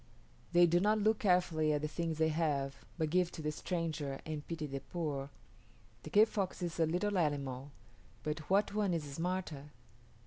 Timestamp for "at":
1.73-1.83